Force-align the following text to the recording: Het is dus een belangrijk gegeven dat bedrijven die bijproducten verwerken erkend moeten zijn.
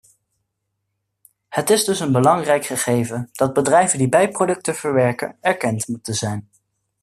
Het 1.49 1.69
is 1.69 1.83
dus 1.83 1.99
een 1.99 2.11
belangrijk 2.11 2.65
gegeven 2.65 3.29
dat 3.31 3.53
bedrijven 3.53 3.97
die 3.97 4.09
bijproducten 4.09 4.75
verwerken 4.75 5.37
erkend 5.41 5.87
moeten 5.87 6.13
zijn. 6.15 6.49